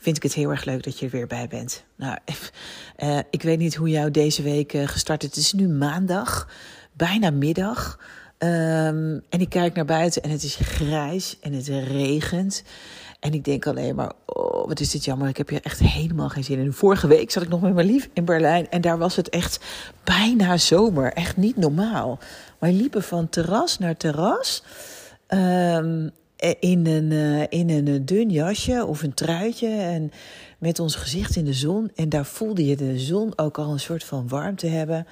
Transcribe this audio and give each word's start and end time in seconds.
vind 0.00 0.16
ik 0.16 0.22
het 0.22 0.34
heel 0.34 0.50
erg 0.50 0.64
leuk 0.64 0.82
dat 0.82 0.98
je 0.98 1.04
er 1.04 1.12
weer 1.12 1.26
bij 1.26 1.48
bent. 1.48 1.84
Nou, 1.96 2.16
uh, 3.02 3.18
ik 3.30 3.42
weet 3.42 3.58
niet 3.58 3.74
hoe 3.74 3.88
jou 3.88 4.10
deze 4.10 4.42
week 4.42 4.72
uh, 4.72 4.88
gestart 4.88 5.22
is. 5.22 5.28
Het 5.28 5.38
is 5.38 5.52
nu 5.52 5.68
maandag, 5.68 6.48
bijna 6.92 7.30
middag. 7.30 7.98
Um, 8.38 9.22
en 9.28 9.40
ik 9.40 9.48
kijk 9.48 9.74
naar 9.74 9.84
buiten 9.84 10.22
en 10.22 10.30
het 10.30 10.42
is 10.42 10.54
grijs 10.54 11.38
en 11.40 11.52
het 11.52 11.68
regent. 11.68 12.62
En 13.20 13.32
ik 13.32 13.44
denk 13.44 13.66
alleen 13.66 13.94
maar, 13.94 14.12
oh, 14.26 14.66
wat 14.66 14.80
is 14.80 14.90
dit 14.90 15.04
jammer. 15.04 15.28
Ik 15.28 15.36
heb 15.36 15.48
hier 15.48 15.62
echt 15.62 15.78
helemaal 15.78 16.28
geen 16.28 16.44
zin 16.44 16.58
in. 16.58 16.72
Vorige 16.72 17.06
week 17.06 17.30
zat 17.30 17.42
ik 17.42 17.48
nog 17.48 17.60
met 17.60 17.74
mijn 17.74 17.86
lief 17.86 18.08
in 18.12 18.24
Berlijn. 18.24 18.70
En 18.70 18.80
daar 18.80 18.98
was 18.98 19.16
het 19.16 19.28
echt 19.28 19.60
bijna 20.04 20.56
zomer. 20.56 21.12
Echt 21.12 21.36
niet 21.36 21.56
normaal. 21.56 22.18
Wij 22.58 22.72
liepen 22.72 23.02
van 23.02 23.28
terras 23.28 23.78
naar 23.78 23.96
terras. 23.96 24.62
Um, 25.28 26.10
in 26.60 26.86
een, 26.86 27.10
uh, 27.10 27.42
in 27.48 27.70
een 27.70 28.04
dun 28.04 28.30
jasje 28.30 28.86
of 28.86 29.02
een 29.02 29.14
truitje. 29.14 29.68
En 29.68 30.12
met 30.58 30.78
ons 30.78 30.94
gezicht 30.94 31.36
in 31.36 31.44
de 31.44 31.52
zon. 31.52 31.90
En 31.94 32.08
daar 32.08 32.26
voelde 32.26 32.66
je 32.66 32.76
de 32.76 32.98
zon 32.98 33.32
ook 33.38 33.58
al 33.58 33.72
een 33.72 33.80
soort 33.80 34.04
van 34.04 34.28
warmte 34.28 34.66
hebben. 34.66 35.06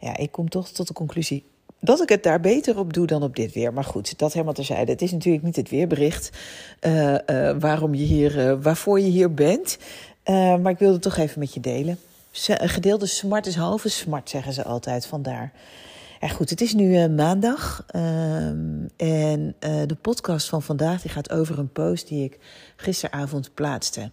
Ja, 0.00 0.16
ik 0.16 0.32
kom 0.32 0.48
toch 0.48 0.68
tot 0.68 0.86
de 0.86 0.94
conclusie 0.94 1.44
dat 1.80 2.02
ik 2.02 2.08
het 2.08 2.22
daar 2.22 2.40
beter 2.40 2.78
op 2.78 2.92
doe 2.92 3.06
dan 3.06 3.22
op 3.22 3.36
dit 3.36 3.52
weer. 3.52 3.72
Maar 3.72 3.84
goed, 3.84 4.18
dat 4.18 4.32
helemaal 4.32 4.54
terzijde. 4.54 4.92
Het 4.92 5.02
is 5.02 5.12
natuurlijk 5.12 5.44
niet 5.44 5.56
het 5.56 5.70
weerbericht 5.70 6.30
waarom 7.58 7.94
je 7.94 8.04
hier, 8.04 8.60
waarvoor 8.60 9.00
je 9.00 9.08
hier 9.08 9.34
bent. 9.34 9.78
maar 10.26 10.70
ik 10.70 10.78
wilde 10.78 10.94
het 10.94 11.02
toch 11.02 11.16
even 11.16 11.38
met 11.38 11.54
je 11.54 11.60
delen. 11.60 11.98
Gedeelde 12.46 13.06
smart 13.06 13.46
is 13.46 13.54
halve 13.54 13.88
smart, 13.88 14.30
zeggen 14.30 14.52
ze 14.52 14.64
altijd. 14.64 15.06
Vandaar. 15.06 15.52
Ja, 16.20 16.28
goed, 16.28 16.50
het 16.50 16.60
is 16.60 16.74
nu 16.74 16.84
uh, 16.84 17.06
maandag. 17.06 17.84
Um, 17.96 18.88
en 18.96 19.54
uh, 19.60 19.82
de 19.86 19.96
podcast 20.00 20.48
van 20.48 20.62
vandaag 20.62 21.02
die 21.02 21.10
gaat 21.10 21.30
over 21.30 21.58
een 21.58 21.72
post 21.72 22.08
die 22.08 22.24
ik 22.24 22.38
gisteravond 22.76 23.54
plaatste. 23.54 24.10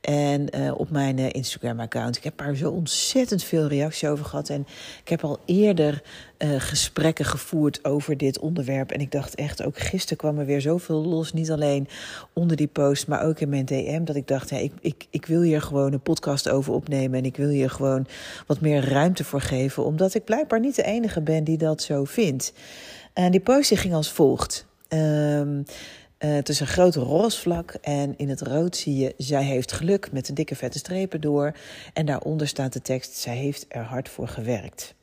En 0.00 0.56
uh, 0.56 0.78
op 0.78 0.90
mijn 0.90 1.18
uh, 1.18 1.26
Instagram-account. 1.32 2.16
Ik 2.16 2.24
heb 2.24 2.36
daar 2.36 2.54
zo 2.54 2.70
ontzettend 2.70 3.44
veel 3.44 3.66
reacties 3.66 4.08
over 4.08 4.24
gehad. 4.24 4.48
En 4.48 4.66
ik 5.02 5.08
heb 5.08 5.24
al 5.24 5.38
eerder 5.44 6.02
uh, 6.38 6.60
gesprekken 6.60 7.24
gevoerd 7.24 7.84
over 7.84 8.16
dit 8.16 8.38
onderwerp. 8.38 8.90
En 8.90 9.00
ik 9.00 9.12
dacht 9.12 9.34
echt, 9.34 9.62
ook 9.62 9.78
gisteren 9.78 10.16
kwam 10.16 10.38
er 10.38 10.46
weer 10.46 10.60
zoveel 10.60 11.04
los. 11.04 11.32
Niet 11.32 11.50
alleen 11.50 11.88
onder 12.32 12.56
die 12.56 12.66
post, 12.66 13.06
maar 13.06 13.24
ook 13.24 13.40
in 13.40 13.48
mijn 13.48 13.64
DM. 13.64 14.04
Dat 14.04 14.16
ik 14.16 14.28
dacht, 14.28 14.50
ik, 14.50 14.72
ik, 14.80 15.06
ik 15.10 15.26
wil 15.26 15.42
hier 15.42 15.62
gewoon 15.62 15.92
een 15.92 16.00
podcast 16.00 16.48
over 16.48 16.72
opnemen. 16.72 17.18
En 17.18 17.24
ik 17.24 17.36
wil 17.36 17.48
hier 17.48 17.70
gewoon 17.70 18.06
wat 18.46 18.60
meer 18.60 18.88
ruimte 18.88 19.24
voor 19.24 19.40
geven. 19.40 19.84
Omdat 19.84 20.14
ik 20.14 20.24
blijkbaar 20.24 20.60
niet 20.60 20.76
de 20.76 20.84
enige 20.84 21.20
ben 21.20 21.44
die 21.44 21.58
dat 21.58 21.82
zo 21.82 22.04
vindt. 22.04 22.52
En 23.12 23.30
die 23.30 23.40
post 23.40 23.78
ging 23.78 23.94
als 23.94 24.12
volgt. 24.12 24.66
Um, 24.88 25.64
uh, 26.18 26.34
het 26.34 26.48
is 26.48 26.60
een 26.60 26.66
groot 26.66 26.94
roze 26.94 27.40
vlak 27.40 27.70
en 27.80 28.14
in 28.16 28.28
het 28.28 28.40
rood 28.40 28.76
zie 28.76 28.96
je... 28.96 29.14
zij 29.16 29.44
heeft 29.44 29.72
geluk 29.72 30.12
met 30.12 30.26
de 30.26 30.32
dikke 30.32 30.56
vette 30.56 30.78
strepen 30.78 31.20
door. 31.20 31.52
En 31.92 32.06
daaronder 32.06 32.48
staat 32.48 32.72
de 32.72 32.82
tekst... 32.82 33.16
zij 33.16 33.36
heeft 33.36 33.66
er 33.68 33.82
hard 33.82 34.08
voor 34.08 34.28
gewerkt. 34.28 34.96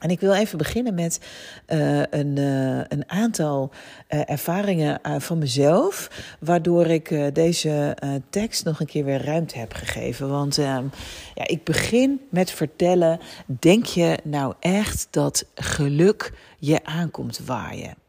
En 0.00 0.10
ik 0.10 0.20
wil 0.20 0.34
even 0.34 0.58
beginnen 0.58 0.94
met 0.94 1.20
uh, 1.68 2.02
een, 2.10 2.36
uh, 2.36 2.80
een 2.88 3.04
aantal 3.06 3.70
ervaringen 4.08 5.00
van 5.18 5.38
mezelf, 5.38 6.10
waardoor 6.40 6.86
ik 6.86 7.34
deze 7.34 7.96
tekst 8.30 8.64
nog 8.64 8.80
een 8.80 8.86
keer 8.86 9.04
weer 9.04 9.24
ruimte 9.24 9.58
heb 9.58 9.72
gegeven. 9.72 10.28
Want 10.28 10.58
ehm, 10.58 10.84
ja, 11.34 11.46
ik 11.46 11.64
begin 11.64 12.20
met 12.30 12.50
vertellen: 12.50 13.20
denk 13.46 13.84
je 13.84 14.18
nou 14.24 14.54
echt 14.60 15.08
dat 15.10 15.44
geluk 15.54 16.32
je 16.58 16.84
aankomt 16.84 17.40
waaien? 17.44 17.99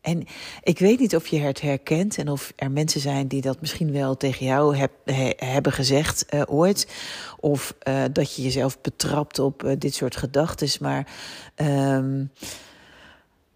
En 0.00 0.24
ik 0.62 0.78
weet 0.78 0.98
niet 0.98 1.16
of 1.16 1.26
je 1.26 1.38
het 1.38 1.60
herkent 1.60 2.18
en 2.18 2.28
of 2.28 2.52
er 2.56 2.70
mensen 2.70 3.00
zijn 3.00 3.28
die 3.28 3.40
dat 3.40 3.60
misschien 3.60 3.92
wel 3.92 4.16
tegen 4.16 4.46
jou 4.46 4.76
heb, 4.76 4.90
he, 5.04 5.32
hebben 5.36 5.72
gezegd 5.72 6.26
uh, 6.34 6.42
ooit. 6.46 6.88
Of 7.40 7.74
uh, 7.88 8.02
dat 8.12 8.34
je 8.34 8.42
jezelf 8.42 8.80
betrapt 8.80 9.38
op 9.38 9.64
uh, 9.64 9.72
dit 9.78 9.94
soort 9.94 10.16
gedachten. 10.16 10.68
Maar 10.80 11.06
um, 11.56 12.30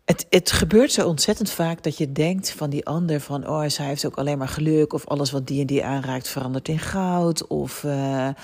het, 0.05 0.27
het 0.31 0.53
gebeurt 0.53 0.93
zo 0.93 1.09
ontzettend 1.09 1.51
vaak 1.51 1.83
dat 1.83 1.99
je 1.99 2.13
denkt 2.13 2.51
van 2.51 2.71
die 2.71 2.87
ander 2.87 3.21
van... 3.21 3.49
oh, 3.49 3.69
zij 3.69 3.87
heeft 3.87 4.07
ook 4.07 4.17
alleen 4.17 4.39
maar 4.39 4.49
geluk 4.49 4.93
of 4.93 5.07
alles 5.07 5.31
wat 5.31 5.47
die 5.47 5.61
en 5.61 5.67
die 5.67 5.85
aanraakt 5.85 6.29
verandert 6.29 6.69
in 6.69 6.79
goud. 6.79 7.47
Of 7.47 7.83
nou, 7.83 8.35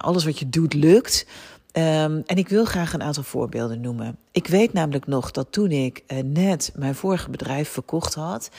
alles 0.00 0.24
wat 0.24 0.38
je 0.38 0.48
doet 0.48 0.74
lukt. 0.74 1.26
Um, 1.72 2.22
en 2.26 2.36
ik 2.36 2.48
wil 2.48 2.64
graag 2.64 2.92
een 2.92 3.02
aantal 3.02 3.22
voorbeelden 3.22 3.80
noemen. 3.80 4.16
Ik 4.32 4.46
weet 4.46 4.72
namelijk 4.72 5.06
nog 5.06 5.30
dat 5.30 5.46
toen 5.50 5.70
ik 5.70 6.02
uh, 6.06 6.18
net 6.24 6.72
mijn 6.74 6.94
vorige 6.94 7.30
bedrijf 7.30 7.68
verkocht 7.68 8.14
had 8.14 8.50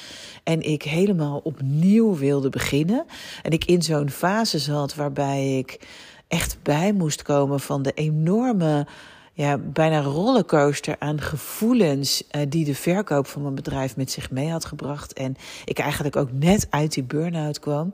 en 0.44 0.61
ik 0.61 0.83
helemaal 0.83 1.39
opnieuw 1.44 2.16
wilde 2.16 2.49
beginnen 2.49 3.05
en 3.44 3.51
ik 3.51 3.66
in 3.66 3.81
zo'n 3.81 4.09
fase 4.09 4.59
zat 4.59 4.95
waarbij 4.95 5.57
ik 5.57 5.79
echt 6.27 6.57
bij 6.63 6.94
moest 6.94 7.22
komen 7.22 7.59
van 7.59 7.81
de 7.81 7.91
enorme 7.91 8.88
ja, 9.33 9.57
bijna 9.57 10.01
rollercoaster 10.01 10.95
aan 10.99 11.22
gevoelens 11.22 12.23
uh, 12.31 12.41
die 12.49 12.66
de 12.66 12.75
verkoop 12.75 13.28
van 13.28 13.41
mijn 13.41 13.55
bedrijf 13.55 13.95
met 13.95 14.11
zich 14.11 14.31
mee 14.31 14.49
had 14.49 14.66
gebracht. 14.66 15.13
En 15.13 15.35
ik 15.66 15.79
eigenlijk 15.79 16.16
ook 16.16 16.31
net 16.31 16.67
uit 16.69 16.93
die 16.93 17.03
burn-out 17.03 17.59
kwam. 17.59 17.93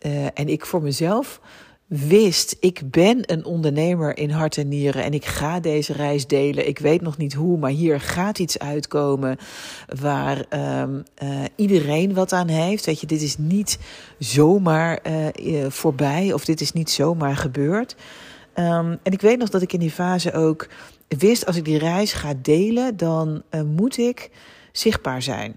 Uh, 0.00 0.24
en 0.24 0.48
ik 0.48 0.66
voor 0.66 0.82
mezelf 0.82 1.40
wist, 1.86 2.56
ik 2.60 2.90
ben 2.90 3.32
een 3.32 3.44
ondernemer 3.44 4.18
in 4.18 4.30
hart 4.30 4.56
en 4.56 4.68
nieren 4.68 5.04
en 5.04 5.14
ik 5.14 5.24
ga 5.24 5.60
deze 5.60 5.92
reis 5.92 6.26
delen. 6.26 6.68
Ik 6.68 6.78
weet 6.78 7.00
nog 7.00 7.16
niet 7.16 7.34
hoe, 7.34 7.58
maar 7.58 7.70
hier 7.70 8.00
gaat 8.00 8.38
iets 8.38 8.58
uitkomen 8.58 9.36
waar 10.00 10.44
um, 10.82 11.02
uh, 11.22 11.44
iedereen 11.56 12.14
wat 12.14 12.32
aan 12.32 12.48
heeft. 12.48 12.86
Weet 12.86 13.00
je, 13.00 13.06
dit 13.06 13.22
is 13.22 13.38
niet 13.38 13.78
zomaar 14.18 15.00
uh, 15.10 15.66
voorbij 15.68 16.32
of 16.32 16.44
dit 16.44 16.60
is 16.60 16.72
niet 16.72 16.90
zomaar 16.90 17.36
gebeurd. 17.36 17.96
Um, 18.54 18.98
en 19.02 19.12
ik 19.12 19.20
weet 19.20 19.38
nog 19.38 19.48
dat 19.48 19.62
ik 19.62 19.72
in 19.72 19.80
die 19.80 19.90
fase 19.90 20.32
ook 20.32 20.68
wist, 21.08 21.46
als 21.46 21.56
ik 21.56 21.64
die 21.64 21.78
reis 21.78 22.12
ga 22.12 22.34
delen, 22.42 22.96
dan 22.96 23.42
moet 23.64 23.98
ik 23.98 24.30
zichtbaar 24.72 25.22
zijn. 25.22 25.56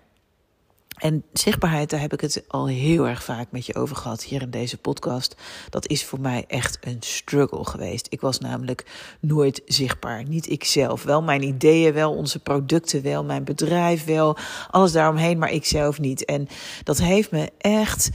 En 1.00 1.24
zichtbaarheid, 1.34 1.90
daar 1.90 2.00
heb 2.00 2.14
ik 2.14 2.22
het 2.22 2.44
al 2.48 2.68
heel 2.68 3.08
erg 3.08 3.24
vaak 3.24 3.52
met 3.52 3.66
je 3.66 3.76
over 3.76 3.96
gehad 3.96 4.24
hier 4.24 4.42
in 4.42 4.50
deze 4.50 4.78
podcast. 4.78 5.36
Dat 5.70 5.88
is 5.88 6.06
voor 6.06 6.20
mij 6.20 6.44
echt 6.48 6.78
een 6.82 6.98
struggle 7.00 7.66
geweest. 7.66 8.08
Ik 8.10 8.22
was 8.22 8.40
namelijk 8.40 8.86
nooit 9.20 9.62
zichtbaar. 9.66 10.24
Niet 10.24 10.48
ikzelf. 10.48 11.04
Wel 11.04 11.22
mijn 11.22 11.44
ideeën, 11.44 11.94
wel 11.94 12.14
onze 12.14 12.40
producten, 12.40 13.02
wel 13.02 13.24
mijn 13.24 13.44
bedrijf, 13.44 14.06
wel 14.06 14.38
alles 14.70 14.92
daaromheen, 14.92 15.38
maar 15.38 15.52
ikzelf 15.52 16.00
niet. 16.00 16.26
En 16.26 16.48
dat 16.84 16.98
heeft 16.98 17.32
me 17.32 17.52
echt 17.58 18.10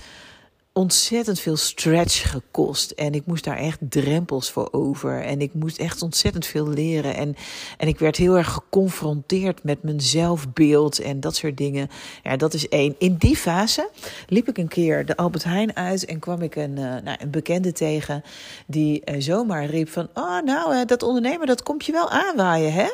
ontzettend 0.76 1.40
veel 1.40 1.56
stretch 1.56 2.30
gekost. 2.30 2.90
En 2.90 3.14
ik 3.14 3.26
moest 3.26 3.44
daar 3.44 3.56
echt 3.56 3.78
drempels 3.88 4.50
voor 4.50 4.68
over. 4.72 5.22
En 5.22 5.40
ik 5.40 5.54
moest 5.54 5.78
echt 5.78 6.02
ontzettend 6.02 6.46
veel 6.46 6.68
leren. 6.68 7.14
En, 7.14 7.36
en 7.78 7.88
ik 7.88 7.98
werd 7.98 8.16
heel 8.16 8.36
erg 8.36 8.52
geconfronteerd 8.52 9.62
met 9.62 9.82
mijn 9.82 10.00
zelfbeeld 10.00 10.98
en 10.98 11.20
dat 11.20 11.36
soort 11.36 11.56
dingen. 11.56 11.88
Ja, 12.22 12.36
dat 12.36 12.54
is 12.54 12.68
één. 12.68 12.94
In 12.98 13.16
die 13.16 13.36
fase 13.36 13.90
liep 14.28 14.48
ik 14.48 14.58
een 14.58 14.68
keer 14.68 15.06
de 15.06 15.16
Albert 15.16 15.44
Heijn 15.44 15.76
uit 15.76 16.04
en 16.04 16.18
kwam 16.18 16.42
ik 16.42 16.56
een, 16.56 16.76
uh, 16.78 16.96
nou, 17.04 17.16
een 17.18 17.30
bekende 17.30 17.72
tegen 17.72 18.22
die 18.66 19.02
uh, 19.04 19.14
zomaar 19.18 19.66
riep 19.66 19.88
van... 19.88 20.08
Oh, 20.14 20.42
nou, 20.42 20.74
uh, 20.74 20.84
dat 20.86 21.02
ondernemer, 21.02 21.46
dat 21.46 21.62
komt 21.62 21.84
je 21.84 21.92
wel 21.92 22.10
aanwaaien, 22.10 22.72
hè? 22.72 22.88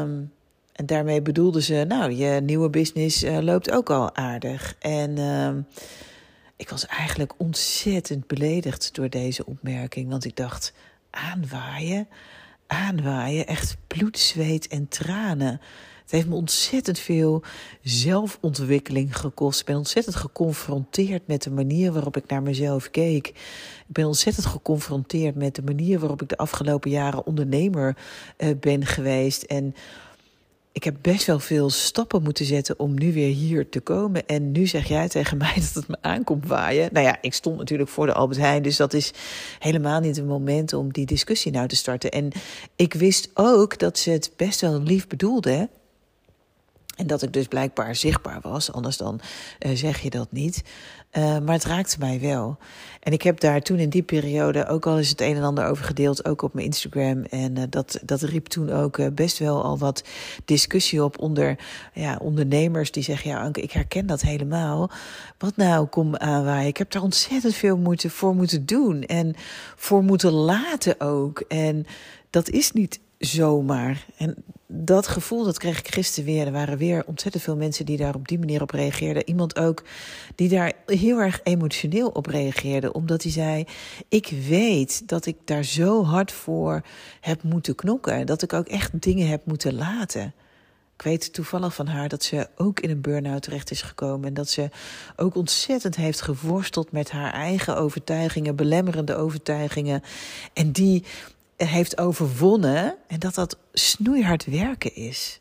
Um, 0.00 0.32
en 0.72 0.86
daarmee 0.86 1.22
bedoelde 1.22 1.62
ze, 1.62 1.84
nou, 1.88 2.12
je 2.12 2.40
nieuwe 2.40 2.70
business 2.70 3.24
loopt 3.40 3.70
ook 3.70 3.90
al 3.90 4.14
aardig. 4.14 4.76
En... 4.78 5.18
Ik 6.56 6.68
was 6.68 6.86
eigenlijk 6.86 7.32
ontzettend 7.36 8.26
beledigd 8.26 8.94
door 8.94 9.08
deze 9.08 9.46
opmerking. 9.46 10.08
Want 10.08 10.24
ik 10.24 10.36
dacht, 10.36 10.72
aanwaaien, 11.10 12.08
aanwaaien, 12.66 13.46
echt 13.46 13.76
bloed, 13.86 14.18
zweet 14.18 14.68
en 14.68 14.88
tranen. 14.88 15.60
Het 16.02 16.14
heeft 16.14 16.26
me 16.26 16.34
ontzettend 16.34 16.98
veel 16.98 17.42
zelfontwikkeling 17.82 19.16
gekost. 19.16 19.60
Ik 19.60 19.66
ben 19.66 19.76
ontzettend 19.76 20.16
geconfronteerd 20.16 21.26
met 21.26 21.42
de 21.42 21.50
manier 21.50 21.92
waarop 21.92 22.16
ik 22.16 22.26
naar 22.26 22.42
mezelf 22.42 22.90
keek. 22.90 23.26
Ik 23.26 23.34
ben 23.86 24.06
ontzettend 24.06 24.46
geconfronteerd 24.46 25.34
met 25.34 25.54
de 25.54 25.62
manier 25.62 25.98
waarop 25.98 26.22
ik 26.22 26.28
de 26.28 26.36
afgelopen 26.36 26.90
jaren 26.90 27.26
ondernemer 27.26 27.96
uh, 28.38 28.50
ben 28.60 28.86
geweest. 28.86 29.42
En 29.42 29.74
ik 30.76 30.84
heb 30.84 30.96
best 31.00 31.26
wel 31.26 31.38
veel 31.38 31.70
stappen 31.70 32.22
moeten 32.22 32.44
zetten 32.44 32.78
om 32.78 32.98
nu 32.98 33.12
weer 33.12 33.34
hier 33.34 33.68
te 33.68 33.80
komen. 33.80 34.26
En 34.26 34.52
nu 34.52 34.66
zeg 34.66 34.88
jij 34.88 35.08
tegen 35.08 35.36
mij 35.44 35.54
dat 35.54 35.74
het 35.74 35.88
me 35.88 35.96
aankomt 36.00 36.46
waaien. 36.46 36.88
Nou 36.92 37.06
ja, 37.06 37.18
ik 37.20 37.34
stond 37.34 37.58
natuurlijk 37.58 37.88
voor 37.88 38.06
de 38.06 38.12
Albert 38.12 38.40
Heijn, 38.40 38.62
dus 38.62 38.76
dat 38.76 38.92
is 38.92 39.12
helemaal 39.58 40.00
niet 40.00 40.16
het 40.16 40.26
moment 40.26 40.72
om 40.72 40.92
die 40.92 41.06
discussie 41.06 41.52
nou 41.52 41.68
te 41.68 41.76
starten. 41.76 42.10
En 42.10 42.32
ik 42.76 42.94
wist 42.94 43.30
ook 43.34 43.78
dat 43.78 43.98
ze 43.98 44.10
het 44.10 44.30
best 44.36 44.60
wel 44.60 44.82
lief 44.82 45.06
bedoelde. 45.06 45.68
En 46.96 47.06
dat 47.06 47.22
ik 47.22 47.32
dus 47.32 47.46
blijkbaar 47.46 47.94
zichtbaar 47.94 48.40
was, 48.42 48.72
anders 48.72 48.96
dan 48.96 49.20
uh, 49.66 49.76
zeg 49.76 50.00
je 50.00 50.10
dat 50.10 50.32
niet. 50.32 50.62
Uh, 51.12 51.38
maar 51.38 51.54
het 51.54 51.64
raakte 51.64 51.96
mij 51.98 52.20
wel. 52.20 52.58
En 53.00 53.12
ik 53.12 53.22
heb 53.22 53.40
daar 53.40 53.60
toen 53.60 53.78
in 53.78 53.88
die 53.88 54.02
periode 54.02 54.66
ook 54.66 54.86
al 54.86 54.98
eens 54.98 55.08
het 55.08 55.20
een 55.20 55.36
en 55.36 55.42
ander 55.42 55.66
over 55.66 55.84
gedeeld, 55.84 56.24
ook 56.24 56.42
op 56.42 56.54
mijn 56.54 56.66
Instagram. 56.66 57.24
En 57.24 57.58
uh, 57.58 57.64
dat, 57.70 58.00
dat 58.04 58.22
riep 58.22 58.46
toen 58.46 58.70
ook 58.70 59.14
best 59.14 59.38
wel 59.38 59.62
al 59.62 59.78
wat 59.78 60.04
discussie 60.44 61.04
op 61.04 61.18
onder 61.18 61.58
ja, 61.92 62.18
ondernemers 62.22 62.90
die 62.90 63.02
zeggen: 63.02 63.30
Ja, 63.30 63.42
Anke, 63.42 63.60
ik 63.60 63.72
herken 63.72 64.06
dat 64.06 64.20
helemaal. 64.20 64.90
Wat 65.38 65.56
nou, 65.56 65.86
kom 65.86 66.16
aanwaaien. 66.16 66.68
Ik 66.68 66.76
heb 66.76 66.90
daar 66.90 67.02
ontzettend 67.02 67.54
veel 67.54 67.76
moeten, 67.76 68.10
voor 68.10 68.34
moeten 68.34 68.66
doen 68.66 69.02
en 69.02 69.34
voor 69.76 70.02
moeten 70.02 70.32
laten 70.32 71.00
ook. 71.00 71.40
En 71.48 71.86
dat 72.30 72.48
is 72.48 72.72
niet 72.72 73.00
zomaar. 73.18 74.06
En 74.16 74.44
dat 74.66 75.06
gevoel, 75.06 75.44
dat 75.44 75.58
kreeg 75.58 75.78
ik 75.78 75.94
gisteren 75.94 76.24
weer. 76.32 76.46
Er 76.46 76.52
waren 76.52 76.78
weer 76.78 77.04
ontzettend 77.06 77.42
veel 77.42 77.56
mensen 77.56 77.86
die 77.86 77.96
daar 77.96 78.14
op 78.14 78.28
die 78.28 78.38
manier 78.38 78.62
op 78.62 78.70
reageerden. 78.70 79.28
Iemand 79.28 79.58
ook 79.58 79.82
die 80.34 80.48
daar 80.48 80.72
heel 80.86 81.18
erg 81.18 81.40
emotioneel 81.42 82.08
op 82.08 82.26
reageerde. 82.26 82.92
Omdat 82.92 83.22
hij 83.22 83.32
zei, 83.32 83.64
ik 84.08 84.32
weet 84.48 85.08
dat 85.08 85.26
ik 85.26 85.36
daar 85.44 85.64
zo 85.64 86.04
hard 86.04 86.32
voor 86.32 86.82
heb 87.20 87.42
moeten 87.42 87.74
knokken. 87.74 88.26
Dat 88.26 88.42
ik 88.42 88.52
ook 88.52 88.66
echt 88.66 89.02
dingen 89.02 89.28
heb 89.28 89.46
moeten 89.46 89.74
laten. 89.74 90.34
Ik 90.96 91.02
weet 91.02 91.32
toevallig 91.32 91.74
van 91.74 91.86
haar 91.86 92.08
dat 92.08 92.22
ze 92.22 92.48
ook 92.56 92.80
in 92.80 92.90
een 92.90 93.00
burn-out 93.00 93.42
terecht 93.42 93.70
is 93.70 93.82
gekomen. 93.82 94.28
En 94.28 94.34
dat 94.34 94.48
ze 94.48 94.68
ook 95.16 95.34
ontzettend 95.34 95.96
heeft 95.96 96.20
geworsteld 96.20 96.92
met 96.92 97.10
haar 97.10 97.32
eigen 97.32 97.76
overtuigingen, 97.76 98.56
belemmerende 98.56 99.14
overtuigingen. 99.14 100.02
En 100.52 100.72
die 100.72 101.04
heeft 101.56 101.98
overwonnen 101.98 102.94
en 103.06 103.18
dat 103.18 103.34
dat 103.34 103.58
snoeihard 103.72 104.44
werken 104.44 104.94
is. 104.94 105.40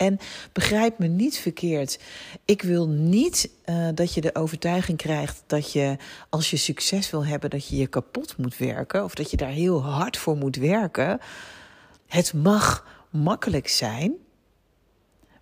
En 0.00 0.18
begrijp 0.52 0.98
me 0.98 1.06
niet 1.06 1.38
verkeerd. 1.38 1.98
Ik 2.44 2.62
wil 2.62 2.88
niet 2.88 3.50
uh, 3.66 3.88
dat 3.94 4.14
je 4.14 4.20
de 4.20 4.34
overtuiging 4.34 4.98
krijgt 4.98 5.42
dat 5.46 5.72
je, 5.72 5.96
als 6.28 6.50
je 6.50 6.56
succes 6.56 7.10
wil 7.10 7.26
hebben, 7.26 7.50
dat 7.50 7.68
je 7.68 7.76
je 7.76 7.86
kapot 7.86 8.36
moet 8.36 8.56
werken. 8.56 9.04
Of 9.04 9.14
dat 9.14 9.30
je 9.30 9.36
daar 9.36 9.48
heel 9.48 9.82
hard 9.84 10.16
voor 10.16 10.36
moet 10.36 10.56
werken. 10.56 11.20
Het 12.06 12.32
mag 12.32 12.86
makkelijk 13.10 13.68
zijn. 13.68 14.14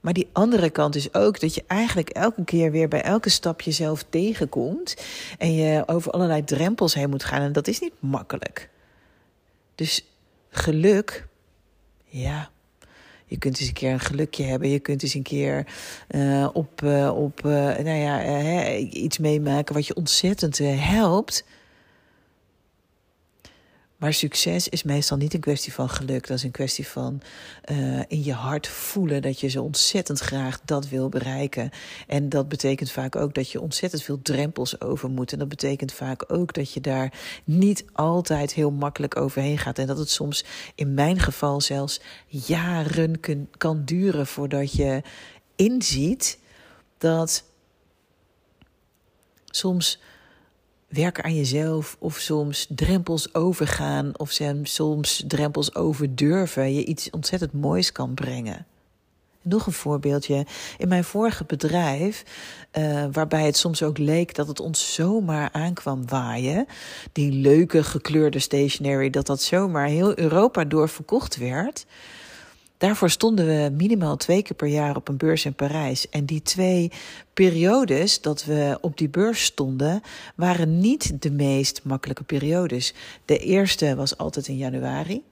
Maar 0.01 0.13
die 0.13 0.29
andere 0.33 0.71
kant 0.71 0.95
is 0.95 1.15
ook 1.15 1.41
dat 1.41 1.55
je 1.55 1.65
eigenlijk 1.67 2.09
elke 2.09 2.45
keer 2.45 2.71
weer 2.71 2.89
bij 2.89 3.03
elke 3.03 3.29
stap 3.29 3.61
jezelf 3.61 4.05
tegenkomt. 4.09 4.97
En 5.39 5.55
je 5.55 5.83
over 5.87 6.13
allerlei 6.13 6.45
drempels 6.45 6.95
heen 6.95 7.11
moet 7.11 7.25
gaan. 7.25 7.41
En 7.41 7.53
dat 7.53 7.69
is 7.69 7.81
niet 7.81 7.95
makkelijk. 8.01 8.71
Dus 9.79 10.05
geluk, 10.49 11.29
ja. 12.05 12.51
Je 13.27 13.39
kunt 13.39 13.59
eens 13.59 13.69
een 13.69 13.75
keer 13.75 13.93
een 13.93 14.01
gelukje 14.01 14.45
hebben. 14.45 14.69
Je 14.69 14.79
kunt 14.79 15.03
eens 15.03 15.15
een 15.15 15.23
keer 15.23 15.67
uh, 16.11 16.49
op, 16.53 16.83
uh, 16.83 17.17
op 17.17 17.45
uh, 17.45 17.53
nou 17.53 17.89
ja, 17.89 18.73
iets 18.77 19.19
meemaken 19.19 19.75
wat 19.75 19.87
je 19.87 19.95
ontzettend 19.95 20.59
helpt. 20.59 21.45
Maar 23.99 24.13
succes 24.13 24.69
is 24.69 24.83
meestal 24.83 25.17
niet 25.17 25.35
een 25.35 25.41
kwestie 25.41 25.73
van 25.73 25.89
geluk. 25.89 26.27
Dat 26.27 26.37
is 26.37 26.43
een 26.43 26.51
kwestie 26.51 26.87
van 26.87 27.23
uh, 27.71 28.03
in 28.09 28.25
je 28.25 28.33
hart 28.33 28.69
voelen 28.69 29.23
dat 29.23 29.41
je 29.41 29.49
zo 29.49 29.63
ontzettend 29.63 30.19
graag 30.19 30.61
dat 30.65 30.89
wil 30.89 31.09
bereiken. 31.09 31.71
En 32.07 32.29
dat 32.29 32.49
betekent 32.49 32.91
vaak 32.91 33.17
ook 33.17 33.35
dat 33.35 33.51
je 33.51 33.61
ontzettend 33.61 34.03
veel 34.03 34.23
drempels 34.23 34.81
over 34.81 35.11
moet. 35.11 35.33
En 35.33 35.39
dat 35.39 35.49
betekent 35.49 35.93
vaak 35.93 36.33
ook 36.33 36.53
dat 36.53 36.73
je 36.73 36.81
daar 36.81 37.13
niet 37.45 37.85
altijd 37.93 38.53
heel 38.53 38.71
makkelijk 38.71 39.17
overheen 39.17 39.59
gaat. 39.59 39.79
En 39.79 39.87
dat 39.87 39.99
het 39.99 40.11
soms 40.11 40.45
in 40.75 40.95
mijn 40.95 41.21
geval 41.21 41.61
zelfs 41.61 42.01
jaren 42.27 43.21
kan 43.57 43.85
duren 43.85 44.27
voordat 44.27 44.73
je 44.73 45.03
inziet 45.57 46.39
dat 46.99 47.45
soms 49.45 50.01
werken 50.89 51.25
aan 51.25 51.35
jezelf 51.35 51.97
of 51.99 52.17
soms 52.17 52.67
drempels 52.69 53.35
overgaan 53.35 54.13
of 54.17 54.39
soms 54.63 55.25
drempels 55.27 55.75
overdurven 55.75 56.75
je 56.75 56.85
iets 56.85 57.11
ontzettend 57.11 57.53
moois 57.53 57.93
kan 57.93 58.15
brengen. 58.15 58.67
Nog 59.43 59.67
een 59.67 59.73
voorbeeldje. 59.73 60.47
In 60.79 60.89
mijn 60.89 61.05
vorige 61.05 61.45
bedrijf, 61.45 62.25
uh, 62.79 63.05
waarbij 63.13 63.47
het 63.47 63.57
soms 63.57 63.83
ook 63.83 63.99
leek 63.99 64.35
dat 64.35 64.49
het 64.49 64.61
ons 64.61 64.95
zomaar 64.95 65.49
aankwam 65.53 66.09
waaien. 66.09 66.67
Die 67.13 67.33
leuke 67.33 67.83
gekleurde 67.83 68.39
stationery, 68.39 69.11
dat 69.11 69.27
dat 69.27 69.43
zomaar 69.43 69.87
heel 69.87 70.19
Europa 70.19 70.65
door 70.65 70.89
verkocht 70.89 71.37
werd. 71.37 71.87
Daarvoor 72.79 73.11
stonden 73.11 73.47
we 73.47 73.71
minimaal 73.77 74.17
twee 74.17 74.43
keer 74.43 74.57
per 74.57 74.69
jaar 74.69 74.97
op 74.97 75.09
een 75.09 75.17
beurs 75.17 75.45
in 75.45 75.55
Parijs. 75.55 76.09
En 76.09 76.25
die 76.25 76.43
twee 76.43 76.91
periodes 77.33 78.21
dat 78.21 78.45
we 78.45 78.79
op 78.81 78.99
die 78.99 79.09
beurs 79.09 79.45
stonden, 79.45 80.03
waren 80.35 80.79
niet 80.79 81.23
de 81.23 81.31
meest 81.31 81.81
makkelijke 81.85 82.25
periodes. 82.25 82.95
De 83.25 83.39
eerste 83.39 83.95
was 83.95 84.17
altijd 84.17 84.49
in 84.49 84.57
januari. 84.57 85.23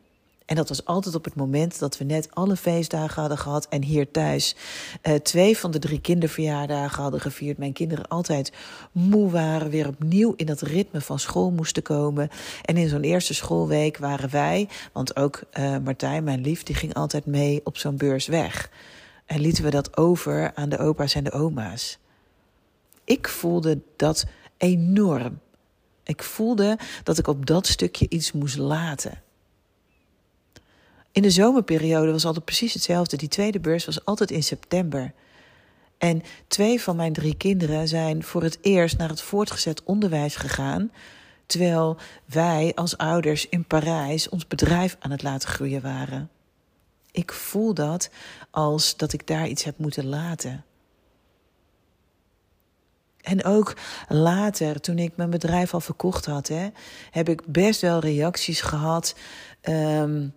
En 0.47 0.57
dat 0.57 0.69
was 0.69 0.85
altijd 0.85 1.15
op 1.15 1.25
het 1.25 1.35
moment 1.35 1.79
dat 1.79 1.99
we 1.99 2.05
net 2.05 2.29
alle 2.35 2.57
feestdagen 2.57 3.21
hadden 3.21 3.39
gehad 3.39 3.67
en 3.69 3.83
hier 3.83 4.11
thuis 4.11 4.57
uh, 5.03 5.15
twee 5.15 5.59
van 5.59 5.71
de 5.71 5.79
drie 5.79 6.01
kinderverjaardagen 6.01 7.03
hadden 7.03 7.21
gevierd. 7.21 7.59
Mijn 7.59 7.73
kinderen 7.73 8.09
altijd 8.09 8.53
moe 8.93 9.31
waren, 9.31 9.71
weer 9.71 9.89
opnieuw 9.89 10.33
in 10.37 10.47
dat 10.47 10.61
ritme 10.61 11.01
van 11.01 11.19
school 11.19 11.51
moesten 11.51 11.83
komen. 11.83 12.29
En 12.63 12.77
in 12.77 12.89
zo'n 12.89 13.03
eerste 13.03 13.35
schoolweek 13.35 13.97
waren 13.97 14.31
wij, 14.31 14.69
want 14.93 15.17
ook 15.17 15.43
uh, 15.59 15.77
Martijn, 15.79 16.25
mijn 16.25 16.41
lief, 16.41 16.63
die 16.63 16.75
ging 16.75 16.95
altijd 16.95 17.27
mee 17.27 17.61
op 17.65 17.77
zo'n 17.77 17.97
beurs 17.97 18.27
weg. 18.27 18.71
En 19.25 19.41
lieten 19.41 19.65
we 19.65 19.71
dat 19.71 19.97
over 19.97 20.55
aan 20.55 20.69
de 20.69 20.79
opa's 20.79 21.15
en 21.15 21.25
de 21.25 21.33
oma's. 21.33 21.99
Ik 23.05 23.29
voelde 23.29 23.81
dat 23.97 24.27
enorm. 24.57 25.41
Ik 26.05 26.23
voelde 26.23 26.79
dat 27.03 27.19
ik 27.19 27.27
op 27.27 27.47
dat 27.47 27.67
stukje 27.67 28.07
iets 28.09 28.33
moest 28.33 28.57
laten. 28.57 29.25
In 31.17 31.23
de 31.23 31.31
zomerperiode 31.31 32.13
was 32.13 32.25
altijd 32.25 32.45
precies 32.45 32.73
hetzelfde. 32.73 33.17
Die 33.17 33.29
tweede 33.29 33.61
beurs 33.61 33.85
was 33.85 34.05
altijd 34.05 34.31
in 34.31 34.43
september. 34.43 35.13
En 35.99 36.23
twee 36.49 36.81
van 36.81 36.97
mijn 36.97 37.13
drie 37.13 37.37
kinderen 37.37 37.89
zijn 37.89 38.25
voor 38.25 38.43
het 38.43 38.59
eerst 38.61 38.99
naar 38.99 39.09
het 39.09 39.21
voortgezet 39.21 39.83
onderwijs 39.83 40.37
gegaan. 40.37 40.91
Terwijl 41.47 41.97
wij 42.25 42.73
als 42.75 42.97
ouders 42.97 43.49
in 43.49 43.65
Parijs 43.65 44.29
ons 44.29 44.47
bedrijf 44.47 44.97
aan 44.99 45.11
het 45.11 45.23
laten 45.23 45.49
groeien 45.49 45.83
waren. 45.83 46.31
Ik 47.11 47.33
voel 47.33 47.75
dat 47.75 48.11
als 48.51 48.97
dat 48.97 49.13
ik 49.13 49.27
daar 49.27 49.49
iets 49.49 49.65
heb 49.65 49.79
moeten 49.79 50.07
laten. 50.07 50.65
En 53.21 53.45
ook 53.45 53.77
later, 54.09 54.81
toen 54.81 54.99
ik 54.99 55.17
mijn 55.17 55.31
bedrijf 55.31 55.75
al 55.75 55.81
verkocht 55.81 56.27
had, 56.27 56.49
hè, 56.49 56.69
heb 57.11 57.29
ik 57.29 57.43
best 57.47 57.81
wel 57.81 57.99
reacties 57.99 58.61
gehad. 58.61 59.15
Um, 59.63 60.35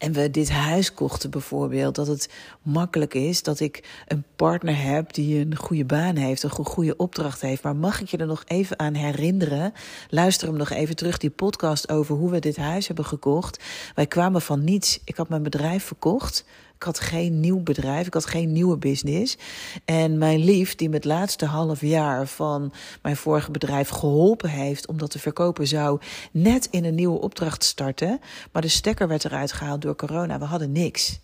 en 0.00 0.12
we 0.12 0.30
dit 0.30 0.50
huis 0.50 0.94
kochten 0.94 1.30
bijvoorbeeld, 1.30 1.94
dat 1.94 2.06
het 2.06 2.28
makkelijk 2.62 3.14
is 3.14 3.42
dat 3.42 3.60
ik 3.60 4.04
een 4.06 4.24
partner 4.36 4.82
heb 4.82 5.12
die 5.12 5.40
een 5.40 5.56
goede 5.56 5.84
baan 5.84 6.16
heeft, 6.16 6.42
een 6.42 6.50
goede 6.50 6.96
opdracht 6.96 7.40
heeft. 7.40 7.62
Maar 7.62 7.76
mag 7.76 8.00
ik 8.00 8.08
je 8.08 8.16
er 8.16 8.26
nog 8.26 8.44
even 8.46 8.78
aan 8.78 8.94
herinneren? 8.94 9.72
Luister 10.08 10.48
hem 10.48 10.56
nog 10.56 10.70
even 10.70 10.96
terug, 10.96 11.18
die 11.18 11.30
podcast 11.30 11.90
over 11.90 12.14
hoe 12.16 12.30
we 12.30 12.38
dit 12.38 12.56
huis 12.56 12.86
hebben 12.86 13.04
gekocht. 13.04 13.62
Wij 13.94 14.06
kwamen 14.06 14.42
van 14.42 14.64
niets. 14.64 15.00
Ik 15.04 15.16
had 15.16 15.28
mijn 15.28 15.42
bedrijf 15.42 15.84
verkocht. 15.84 16.44
Ik 16.80 16.86
had 16.86 17.00
geen 17.00 17.40
nieuw 17.40 17.62
bedrijf, 17.62 18.06
ik 18.06 18.14
had 18.14 18.26
geen 18.26 18.52
nieuwe 18.52 18.76
business. 18.76 19.38
En 19.84 20.18
mijn 20.18 20.38
lief, 20.38 20.74
die 20.74 20.88
me 20.88 20.94
het 20.94 21.04
laatste 21.04 21.44
half 21.44 21.80
jaar 21.80 22.26
van 22.26 22.72
mijn 23.02 23.16
vorige 23.16 23.50
bedrijf 23.50 23.88
geholpen 23.88 24.50
heeft 24.50 24.86
om 24.86 24.98
dat 24.98 25.10
te 25.10 25.18
verkopen, 25.18 25.66
zou 25.66 26.00
net 26.32 26.68
in 26.70 26.84
een 26.84 26.94
nieuwe 26.94 27.20
opdracht 27.20 27.64
starten. 27.64 28.20
Maar 28.52 28.62
de 28.62 28.68
stekker 28.68 29.08
werd 29.08 29.24
eruit 29.24 29.52
gehaald 29.52 29.82
door 29.82 29.96
corona. 29.96 30.38
We 30.38 30.44
hadden 30.44 30.72
niks. 30.72 31.20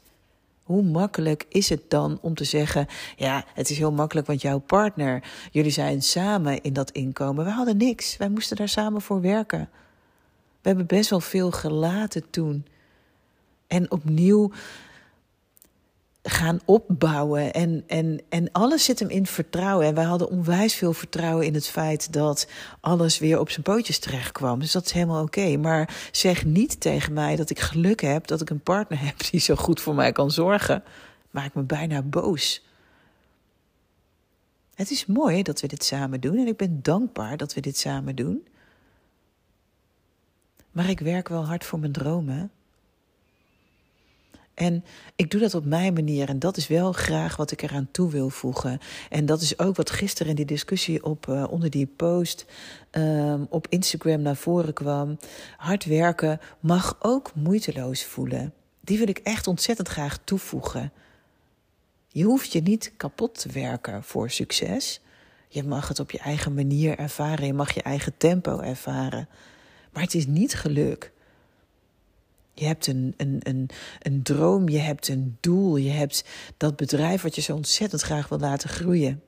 Hoe 0.63 0.83
makkelijk 0.83 1.47
is 1.49 1.69
het 1.69 1.91
dan 1.91 2.19
om 2.23 2.35
te 2.35 2.45
zeggen: 2.45 2.87
ja, 3.17 3.45
het 3.55 3.71
is 3.71 3.79
heel 3.79 3.93
makkelijk, 3.93 4.27
want 4.27 4.43
jouw 4.43 4.59
partner, 4.59 5.23
jullie 5.51 5.71
zijn 5.71 6.03
samen 6.03 6.63
in 6.63 6.73
dat 6.73 6.91
inkomen. 6.91 7.45
We 7.45 7.51
hadden 7.51 7.77
niks. 7.77 8.17
Wij 8.17 8.29
moesten 8.29 8.57
daar 8.57 8.69
samen 8.69 9.01
voor 9.01 9.21
werken. 9.21 9.69
We 10.63 10.69
hebben 10.69 10.87
best 10.87 11.11
wel 11.11 11.21
veel 11.21 11.51
gelaten 11.51 12.31
toen. 12.31 12.67
En 13.67 13.91
opnieuw 13.91 14.51
gaan 16.29 16.61
opbouwen. 16.65 17.53
En, 17.53 17.85
en, 17.87 18.21
en 18.29 18.53
alles 18.53 18.85
zit 18.85 18.99
hem 18.99 19.09
in 19.09 19.27
vertrouwen. 19.27 19.87
En 19.87 19.95
wij 19.95 20.05
hadden 20.05 20.31
onwijs 20.31 20.75
veel 20.75 20.93
vertrouwen 20.93 21.47
in 21.47 21.55
het 21.55 21.69
feit 21.69 22.13
dat 22.13 22.49
alles 22.81 23.19
weer 23.19 23.41
op 23.41 23.51
zijn 23.51 23.63
pootjes 23.63 23.99
terecht 23.99 24.33
kwam. 24.33 24.61
Dus 24.61 24.73
dat 24.73 24.85
is 24.85 24.93
helemaal 24.93 25.23
oké. 25.23 25.57
Maar 25.57 26.09
zeg 26.13 26.45
niet 26.45 26.81
tegen 26.81 27.13
mij 27.13 27.37
dat 27.37 27.51
ik 27.51 27.61
geluk 27.61 28.01
heb 28.01 28.27
dat 28.27 28.41
ik 28.41 28.51
een 28.51 28.61
partner 28.61 29.01
heb 29.01 29.31
die 29.31 29.41
zo 29.41 29.55
goed 29.55 29.81
voor 29.81 29.95
mij 29.95 30.13
kan 30.13 30.31
zorgen. 30.31 30.83
Maak 31.31 31.55
me 31.55 31.63
bijna 31.63 32.03
boos. 32.03 32.65
Het 34.75 34.91
is 34.91 35.07
mooi 35.07 35.43
dat 35.43 35.61
we 35.61 35.67
dit 35.67 35.85
samen 35.85 36.21
doen 36.21 36.37
en 36.37 36.47
ik 36.47 36.57
ben 36.57 36.83
dankbaar 36.83 37.37
dat 37.37 37.55
we 37.55 37.61
dit 37.61 37.79
samen 37.79 38.17
doen. 38.17 38.47
Maar 40.71 40.89
ik 40.89 41.01
werk 41.01 41.29
wel 41.29 41.47
hard 41.47 41.65
voor 41.65 41.79
mijn 41.79 41.93
dromen. 41.93 42.51
En 44.57 44.85
ik 45.17 45.31
doe 45.31 45.41
dat 45.41 45.55
op 45.55 45.65
mijn 45.65 45.95
manier 45.95 46.29
en 46.29 46.39
dat 46.39 46.57
is 46.57 46.67
wel 46.67 46.93
graag 46.93 47.37
wat 47.37 47.51
ik 47.51 47.63
eraan 47.63 47.89
toe 47.91 48.11
wil 48.11 48.31
voegen. 48.31 48.79
En 49.11 49.27
dat 49.27 49.41
is 49.41 49.59
ook 49.59 49.77
wat 49.77 49.91
gisteren 49.91 50.31
in 50.31 50.37
die 50.37 50.45
discussie 50.45 51.05
op, 51.05 51.27
uh, 51.27 51.45
onder 51.51 51.71
die 51.71 51.87
post 51.87 52.47
um, 52.93 53.47
op 53.51 53.67
Instagram 53.69 54.23
naar 54.23 54.37
voren 54.37 54.73
kwam. 54.73 55.19
Hard 55.57 55.85
werken 55.85 56.41
mag 56.61 56.97
ook 56.99 57.35
moeiteloos 57.35 58.05
voelen. 58.05 58.53
Die 58.81 58.99
wil 58.99 59.09
ik 59.09 59.19
echt 59.19 59.47
ontzettend 59.47 59.89
graag 59.89 60.19
toevoegen. 60.25 60.93
Je 62.09 62.25
hoeft 62.25 62.53
je 62.53 62.63
niet 62.63 62.93
kapot 62.97 63.41
te 63.41 63.49
werken 63.49 64.03
voor 64.03 64.31
succes. 64.31 65.01
Je 65.49 65.65
mag 65.65 65.89
het 65.89 66.01
op 66.01 66.11
je 66.11 66.19
eigen 66.19 66.55
manier 66.55 66.99
ervaren. 66.99 67.47
Je 67.47 67.53
mag 67.53 67.75
je 67.75 67.83
eigen 67.83 68.17
tempo 68.17 68.61
ervaren. 68.61 69.29
Maar 69.93 70.03
het 70.03 70.15
is 70.15 70.27
niet 70.27 70.55
geluk. 70.55 71.13
Je 72.59 72.65
hebt 72.65 72.87
een, 72.87 73.15
een, 73.17 73.41
een, 73.43 73.69
een 74.03 74.23
droom, 74.23 74.69
je 74.69 74.79
hebt 74.79 75.09
een 75.09 75.37
doel, 75.41 75.77
je 75.77 75.91
hebt 75.91 76.25
dat 76.57 76.77
bedrijf 76.77 77.23
wat 77.23 77.35
je 77.35 77.41
zo 77.41 77.55
ontzettend 77.55 78.03
graag 78.03 78.29
wil 78.29 78.39
laten 78.39 78.69
groeien. 78.69 79.23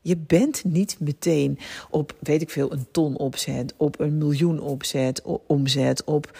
Je 0.00 0.16
bent 0.16 0.64
niet 0.64 0.96
meteen 1.00 1.58
op, 1.90 2.16
weet 2.20 2.42
ik 2.42 2.50
veel, 2.50 2.72
een 2.72 2.86
ton 2.90 3.16
opzet, 3.16 3.74
op 3.76 4.00
een 4.00 4.18
miljoen 4.18 4.60
opzet, 4.60 5.22
omzet, 5.46 6.04
op 6.04 6.38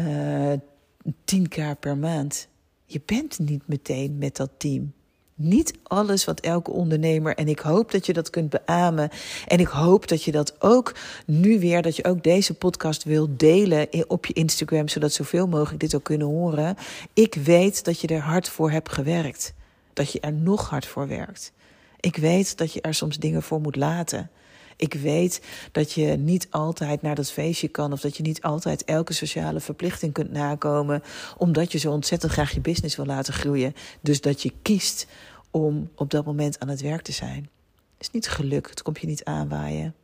uh, 0.00 0.52
eh, 0.52 0.60
10k 1.06 1.78
per 1.80 1.96
maand. 1.96 2.48
Je 2.84 3.00
bent 3.04 3.38
niet 3.38 3.68
meteen 3.68 4.18
met 4.18 4.36
dat 4.36 4.50
team. 4.56 4.92
Niet 5.40 5.74
alles 5.82 6.24
wat 6.24 6.40
elke 6.40 6.70
ondernemer, 6.70 7.34
en 7.34 7.48
ik 7.48 7.58
hoop 7.58 7.90
dat 7.90 8.06
je 8.06 8.12
dat 8.12 8.30
kunt 8.30 8.50
beamen. 8.50 9.10
En 9.46 9.60
ik 9.60 9.66
hoop 9.66 10.08
dat 10.08 10.22
je 10.22 10.32
dat 10.32 10.54
ook 10.62 10.94
nu 11.26 11.60
weer, 11.60 11.82
dat 11.82 11.96
je 11.96 12.04
ook 12.04 12.22
deze 12.22 12.54
podcast 12.54 13.04
wilt 13.04 13.38
delen 13.38 13.88
op 14.06 14.26
je 14.26 14.32
Instagram, 14.32 14.88
zodat 14.88 15.12
zoveel 15.12 15.46
mogelijk 15.46 15.80
dit 15.80 15.94
ook 15.94 16.02
kunnen 16.04 16.26
horen. 16.26 16.76
Ik 17.12 17.34
weet 17.34 17.84
dat 17.84 18.00
je 18.00 18.06
er 18.06 18.20
hard 18.20 18.48
voor 18.48 18.70
hebt 18.70 18.92
gewerkt. 18.92 19.54
Dat 19.92 20.12
je 20.12 20.20
er 20.20 20.32
nog 20.32 20.68
hard 20.68 20.86
voor 20.86 21.08
werkt. 21.08 21.52
Ik 22.00 22.16
weet 22.16 22.56
dat 22.56 22.72
je 22.72 22.80
er 22.80 22.94
soms 22.94 23.18
dingen 23.18 23.42
voor 23.42 23.60
moet 23.60 23.76
laten. 23.76 24.30
Ik 24.78 24.94
weet 24.94 25.42
dat 25.72 25.92
je 25.92 26.06
niet 26.06 26.46
altijd 26.50 27.02
naar 27.02 27.14
dat 27.14 27.30
feestje 27.30 27.68
kan 27.68 27.92
of 27.92 28.00
dat 28.00 28.16
je 28.16 28.22
niet 28.22 28.42
altijd 28.42 28.84
elke 28.84 29.12
sociale 29.12 29.60
verplichting 29.60 30.12
kunt 30.12 30.32
nakomen, 30.32 31.02
omdat 31.36 31.72
je 31.72 31.78
zo 31.78 31.90
ontzettend 31.90 32.32
graag 32.32 32.52
je 32.52 32.60
business 32.60 32.96
wil 32.96 33.06
laten 33.06 33.34
groeien. 33.34 33.74
Dus 34.00 34.20
dat 34.20 34.42
je 34.42 34.52
kiest 34.62 35.06
om 35.50 35.90
op 35.94 36.10
dat 36.10 36.24
moment 36.24 36.58
aan 36.58 36.68
het 36.68 36.80
werk 36.80 37.02
te 37.02 37.12
zijn. 37.12 37.48
Het 37.96 38.06
is 38.06 38.10
niet 38.10 38.28
geluk, 38.28 38.70
het 38.70 38.82
komt 38.82 39.00
je 39.00 39.06
niet 39.06 39.24
aanwaaien. 39.24 39.94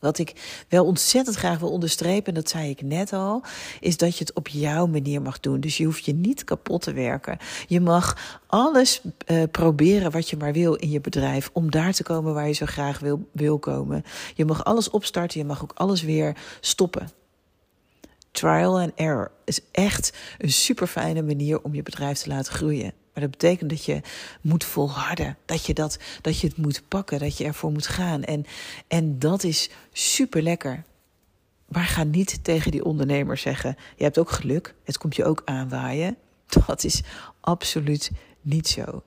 Wat 0.00 0.18
ik 0.18 0.64
wel 0.68 0.84
ontzettend 0.84 1.36
graag 1.36 1.58
wil 1.58 1.70
onderstrepen, 1.70 2.26
en 2.26 2.34
dat 2.34 2.48
zei 2.48 2.70
ik 2.70 2.82
net 2.82 3.12
al, 3.12 3.42
is 3.80 3.96
dat 3.96 4.18
je 4.18 4.24
het 4.24 4.34
op 4.34 4.48
jouw 4.48 4.86
manier 4.86 5.22
mag 5.22 5.40
doen. 5.40 5.60
Dus 5.60 5.76
je 5.76 5.84
hoeft 5.84 6.04
je 6.04 6.14
niet 6.14 6.44
kapot 6.44 6.82
te 6.82 6.92
werken. 6.92 7.38
Je 7.66 7.80
mag 7.80 8.40
alles 8.46 9.00
uh, 9.26 9.42
proberen 9.50 10.10
wat 10.10 10.30
je 10.30 10.36
maar 10.36 10.52
wil 10.52 10.74
in 10.74 10.90
je 10.90 11.00
bedrijf, 11.00 11.50
om 11.52 11.70
daar 11.70 11.92
te 11.92 12.02
komen 12.02 12.34
waar 12.34 12.46
je 12.46 12.52
zo 12.52 12.66
graag 12.66 12.98
wil, 12.98 13.28
wil 13.32 13.58
komen. 13.58 14.04
Je 14.34 14.44
mag 14.44 14.64
alles 14.64 14.90
opstarten, 14.90 15.40
je 15.40 15.46
mag 15.46 15.62
ook 15.62 15.72
alles 15.74 16.02
weer 16.02 16.36
stoppen. 16.60 17.10
Trial 18.30 18.80
and 18.80 18.92
error 18.94 19.30
is 19.44 19.60
echt 19.72 20.12
een 20.38 20.52
super 20.52 20.86
fijne 20.86 21.22
manier 21.22 21.62
om 21.62 21.74
je 21.74 21.82
bedrijf 21.82 22.18
te 22.18 22.28
laten 22.28 22.52
groeien. 22.52 22.92
Maar 23.16 23.24
dat 23.24 23.38
betekent 23.38 23.70
dat 23.70 23.84
je 23.84 24.00
moet 24.40 24.64
volharden. 24.64 25.36
Dat 25.44 25.66
je, 25.66 25.74
dat, 25.74 25.98
dat 26.20 26.40
je 26.40 26.46
het 26.46 26.56
moet 26.56 26.82
pakken. 26.88 27.18
Dat 27.18 27.38
je 27.38 27.44
ervoor 27.44 27.72
moet 27.72 27.86
gaan. 27.86 28.24
En, 28.24 28.46
en 28.88 29.18
dat 29.18 29.44
is 29.44 29.70
super 29.92 30.42
lekker. 30.42 30.84
Maar 31.68 31.84
ga 31.84 32.04
niet 32.04 32.44
tegen 32.44 32.70
die 32.70 32.84
ondernemer 32.84 33.36
zeggen: 33.36 33.76
Je 33.96 34.04
hebt 34.04 34.18
ook 34.18 34.30
geluk. 34.30 34.74
Het 34.84 34.98
komt 34.98 35.16
je 35.16 35.24
ook 35.24 35.42
aanwaaien. 35.44 36.16
Dat 36.66 36.84
is 36.84 37.02
absoluut 37.40 38.10
niet 38.40 38.68
zo. 38.68 39.02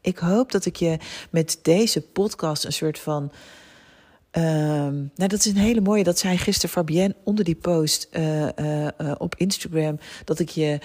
Ik 0.00 0.18
hoop 0.18 0.52
dat 0.52 0.64
ik 0.64 0.76
je 0.76 0.98
met 1.30 1.58
deze 1.62 2.00
podcast 2.00 2.64
een 2.64 2.72
soort 2.72 2.98
van 2.98 3.32
Ehm, 4.36 4.94
nou, 4.94 5.28
dat 5.28 5.32
is 5.32 5.46
een 5.46 5.56
hele 5.56 5.80
mooie. 5.80 6.04
Dat 6.04 6.18
zei 6.18 6.38
gisteren 6.38 6.70
Fabienne 6.70 7.14
onder 7.24 7.44
die 7.44 7.54
post 7.54 8.08
uh, 8.12 8.42
uh, 8.42 8.88
op 9.18 9.34
Instagram. 9.36 9.98
Dat 10.24 10.38
ik 10.38 10.48
je 10.48 10.78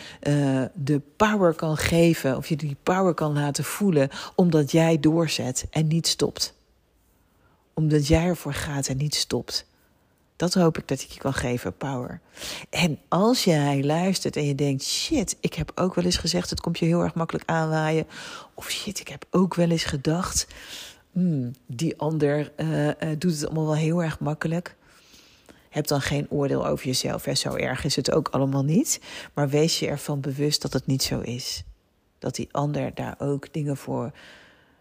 de 0.73 1.01
power 1.15 1.53
kan 1.53 1.77
geven. 1.77 2.37
Of 2.37 2.47
je 2.47 2.55
die 2.55 2.75
power 2.83 3.13
kan 3.13 3.33
laten 3.33 3.63
voelen. 3.63 4.09
Omdat 4.35 4.71
jij 4.71 4.99
doorzet 4.99 5.65
en 5.69 5.87
niet 5.87 6.07
stopt. 6.07 6.53
Omdat 7.73 8.07
jij 8.07 8.25
ervoor 8.25 8.53
gaat 8.53 8.87
en 8.87 8.97
niet 8.97 9.15
stopt. 9.15 9.65
Dat 10.35 10.53
hoop 10.53 10.77
ik 10.77 10.87
dat 10.87 11.01
ik 11.01 11.09
je 11.09 11.19
kan 11.19 11.33
geven, 11.33 11.77
power. 11.77 12.19
En 12.69 12.99
als 13.07 13.43
jij 13.43 13.83
luistert 13.83 14.35
en 14.35 14.45
je 14.45 14.55
denkt: 14.55 14.83
shit, 14.83 15.37
ik 15.39 15.53
heb 15.53 15.71
ook 15.75 15.95
wel 15.95 16.05
eens 16.05 16.17
gezegd, 16.17 16.49
het 16.49 16.61
komt 16.61 16.79
je 16.79 16.85
heel 16.85 17.01
erg 17.01 17.13
makkelijk 17.13 17.49
aanwaaien. 17.49 18.07
Of 18.53 18.69
shit, 18.69 18.99
ik 18.99 19.07
heb 19.07 19.25
ook 19.29 19.55
wel 19.55 19.69
eens 19.69 19.83
gedacht 19.83 20.47
hmm, 21.11 21.51
die 21.65 21.97
ander 21.97 22.51
uh, 22.57 22.87
uh, 22.87 22.93
doet 23.17 23.31
het 23.31 23.45
allemaal 23.45 23.65
wel 23.65 23.75
heel 23.75 24.03
erg 24.03 24.19
makkelijk. 24.19 24.75
Heb 25.69 25.87
dan 25.87 26.01
geen 26.01 26.29
oordeel 26.29 26.67
over 26.67 26.85
jezelf. 26.85 27.25
Hè. 27.25 27.35
Zo 27.35 27.55
erg 27.55 27.83
is 27.83 27.95
het 27.95 28.11
ook 28.11 28.27
allemaal 28.27 28.63
niet. 28.63 29.01
Maar 29.33 29.49
wees 29.49 29.79
je 29.79 29.87
ervan 29.87 30.19
bewust 30.19 30.61
dat 30.61 30.73
het 30.73 30.85
niet 30.85 31.03
zo 31.03 31.19
is. 31.19 31.63
Dat 32.19 32.35
die 32.35 32.49
ander 32.51 32.93
daar 32.93 33.15
ook 33.19 33.53
dingen 33.53 33.77
voor 33.77 34.11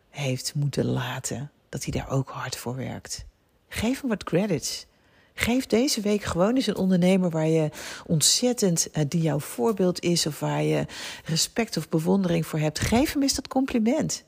heeft 0.08 0.54
moeten 0.54 0.84
laten. 0.84 1.50
Dat 1.68 1.84
hij 1.84 1.92
daar 1.92 2.10
ook 2.10 2.28
hard 2.28 2.56
voor 2.56 2.76
werkt. 2.76 3.25
Geef 3.68 4.00
hem 4.00 4.08
wat 4.08 4.25
credits. 4.25 4.87
Geef 5.34 5.66
deze 5.66 6.00
week 6.00 6.22
gewoon 6.22 6.56
eens 6.56 6.66
een 6.66 6.76
ondernemer 6.76 7.30
waar 7.30 7.46
je 7.46 7.70
ontzettend, 8.06 8.88
uh, 8.92 9.04
die 9.08 9.22
jouw 9.22 9.40
voorbeeld 9.40 10.00
is, 10.00 10.26
of 10.26 10.40
waar 10.40 10.62
je 10.62 10.87
respect 11.25 11.76
of 11.76 11.88
bewondering 11.88 12.46
voor 12.46 12.58
hebt. 12.58 12.78
Geef 12.78 13.12
hem 13.12 13.22
eens 13.22 13.34
dat 13.34 13.49
compliment. 13.49 14.25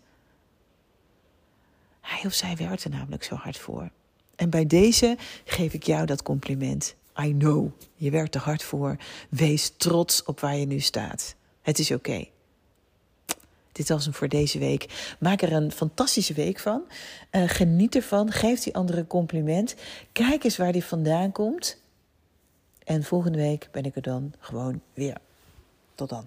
Hij 2.03 2.21
of 2.25 2.33
zij 2.33 2.57
werkt 2.57 2.85
er 2.85 2.91
namelijk 2.91 3.25
zo 3.25 3.35
hard 3.35 3.59
voor. 3.59 3.91
En 4.37 4.51
bij 4.51 4.67
deze 4.67 5.17
geef 5.45 5.73
ik 5.73 5.83
jou 5.83 6.07
dat 6.07 6.23
compliment. 6.23 6.95
I 7.21 7.33
know, 7.37 7.71
je 7.95 8.11
werkt 8.11 8.35
er 8.35 8.41
hard 8.41 8.63
voor. 8.63 8.97
Wees 9.29 9.73
trots 9.77 10.25
op 10.25 10.41
waar 10.41 10.57
je 10.57 10.67
nu 10.67 10.81
staat. 10.81 11.35
Het 11.63 11.79
is 11.79 11.91
oké. 11.91 12.25
Dit 13.73 13.89
was 13.89 14.05
hem 14.05 14.15
voor 14.15 14.29
deze 14.29 14.59
week. 14.59 15.15
Maak 15.19 15.43
er 15.43 15.53
een 15.53 15.73
fantastische 15.73 16.35
week 16.35 16.59
van. 16.59 16.83
Uh, 17.31 17.49
geniet 17.49 17.95
ervan. 17.95 18.31
Geef 18.31 18.61
die 18.61 18.75
andere 18.75 18.99
een 18.99 19.07
compliment. 19.07 19.75
Kijk 20.13 20.45
eens 20.45 20.57
waar 20.57 20.73
die 20.73 20.85
vandaan 20.85 21.33
komt. 21.33 21.81
En 22.85 23.05
volgende 23.05 23.39
week 23.39 23.69
ben 23.73 23.85
ik 23.85 23.97
er 23.97 24.03
dan 24.03 24.33
gewoon 24.39 24.81
weer. 24.95 25.17
Tot 25.95 26.09
dan. 26.09 26.27